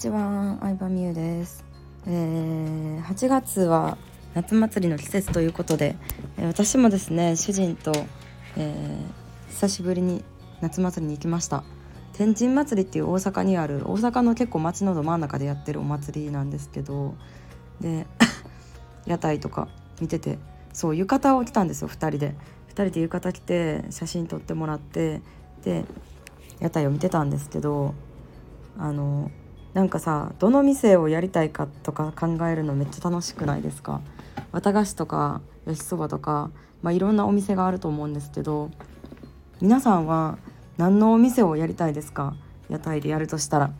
[0.00, 1.62] ちは、相葉美優です、
[2.06, 3.98] えー、8月は
[4.32, 5.94] 夏祭りの季節ということで、
[6.38, 7.92] えー、私もですね主人と、
[8.56, 10.24] えー、久しぶりに
[10.62, 11.64] 夏祭りに行きました。
[12.14, 17.14] 天神祭りっていう大阪にある大阪の結構街のど真ん中でやってるお祭りなんですけど
[17.82, 18.06] で
[19.06, 19.68] 屋台とか
[20.00, 20.38] 見てて
[20.72, 22.34] そう浴衣を着たんですよ2人で。
[22.68, 25.20] 2人で浴衣着て写真撮ってもらって
[25.62, 25.84] で
[26.58, 27.94] 屋台を見てたんですけど
[28.78, 29.30] あの
[29.74, 34.00] なんかさどの店をやりたいかとか考えるのめっちゃ楽しくないですか？
[34.52, 36.50] 綿菓子とか焼きそばとか、
[36.82, 38.70] まあ、いろんなお店があると思うんですけど
[39.60, 40.38] 皆さんは
[40.76, 42.34] 何のお店をやりたいですか？
[42.68, 43.70] 屋台でやるとしたら。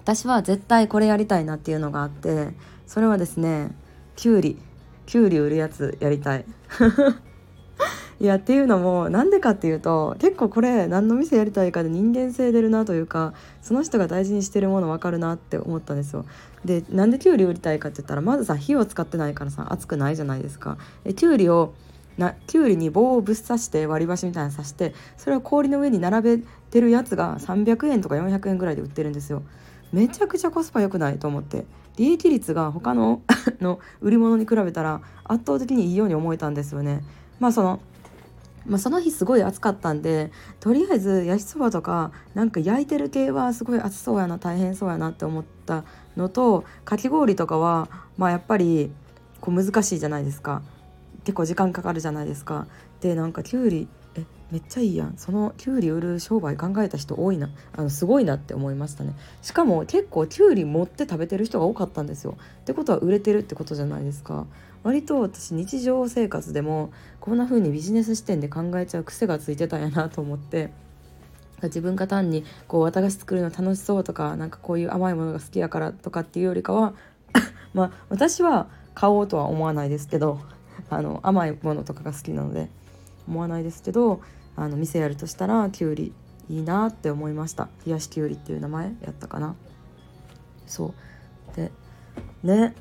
[0.00, 2.50] 私は絶対これやりたいなっていうのがあって
[2.86, 3.74] それはですね
[4.16, 4.58] きゅうり
[5.06, 6.44] きゅうり売るやつやりたい。
[8.20, 16.24] いやっていうのもなんでかっていうと結構これ何の店やりたいかで人間性出るなというかその人が大事にしてるもの分かるなって思ったんですよ。
[16.64, 20.78] でなんできゅうり売りたいかって言ったらまずさ火を使ってないからさ熱くないじゃないですか。
[21.04, 21.74] えきゅうりを
[22.16, 29.42] なきゅうりに棒をぶっ刺して割り箸みたいなの刺してそれを氷の上に並べてるやつが300円とか400円ぐらいで売ってるんですよ。
[29.92, 33.22] めちゃくちゃコスパ良くないと思って利益率が他の
[33.60, 37.02] の売り物に比べたら圧倒的にいいように思えたんですよね。
[37.40, 37.80] まあその
[38.66, 45.84] まあ、その日すごい暑かったんでとりあえず焼きそばとかなんか焼いてる系はすごい暑そうやな大変そうやなって思った
[46.16, 48.90] のとかき氷とかはまあやっぱり
[49.40, 50.62] こう難しいじゃないですか
[51.24, 52.66] 結構時間かかるじゃないですか。
[53.00, 55.14] でなんかきゅうりえめっちゃいいやん。
[55.16, 57.50] そのきゅうり売る商売考えた人多いな。
[57.76, 59.14] あのすごいなって思いましたね。
[59.42, 62.36] しかも結構きゅうり持って食べてる人が多かったんですよ。
[62.60, 64.46] ってことは売れてるってことじゃないですか。
[64.82, 70.70] 割と私日常生活でもこんな風にビジネス視点で考えちゃう癖がついてたんやなと思って。
[71.62, 76.94] 自分が単にこう綿菓子作るの楽しそうとかなんかこういう甘いものが好きやからとかっていうよりかは
[77.72, 80.40] まあ私は買おうとは思わないですけど
[80.90, 82.68] あの甘いものとかが好きなので。
[83.28, 84.20] 思わないですけど
[84.56, 86.12] あの店やるとしたらきゅうり
[86.48, 87.68] いいなって思いました。
[87.86, 89.54] 冷やしきゅうりっていう名前やったかな。
[90.66, 90.94] そ
[91.52, 91.56] う。
[91.56, 91.72] で
[92.42, 92.74] ね。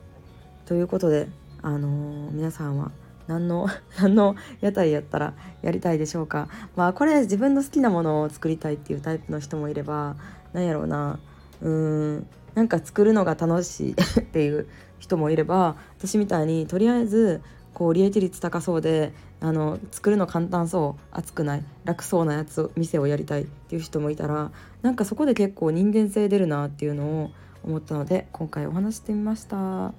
[0.66, 1.28] ということで
[1.62, 2.92] あのー、皆さんは
[3.28, 3.68] 何の
[4.00, 6.50] 何の屋台やったらやりたいでしょうか。
[6.76, 10.16] まあこれ自分の好きなものを作りたいっていうタイプの人もいれば
[10.52, 11.20] 何やろうな。
[11.62, 12.28] うーん。
[12.56, 13.96] なんか作るのが楽しいっ
[14.26, 14.68] ていう
[15.00, 17.42] 人もいれば私みたいにとりあえず
[17.74, 24.52] こう利益率高そうであの作るの簡単そう熱くない楽そうなやつ店をやりたいっていう人もいたら
[24.82, 27.32] なんかそこで結構人間性出るなっていうのを
[27.64, 29.58] 思ったので今回お話してみました。
[29.58, 29.94] は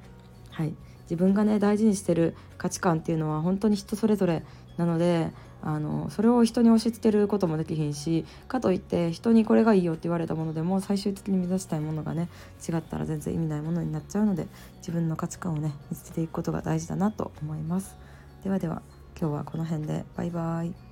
[0.61, 4.42] い自分がね大事にしてる価値観っていうのは本当に人それぞれ
[4.76, 5.31] なので
[5.62, 12.28] あのそれを人に押し付けることもできひんしかといって人にこれがいいよって言われたものでも最終的に目指したいものがね
[12.69, 14.47] 違ったら全然意味ないものになっちゃうので
[14.78, 17.97] 自分の価値観をね見つけていくことが大事だなと思います。
[18.42, 18.82] ではでは
[19.19, 20.84] 今日はこの辺でバイバイ。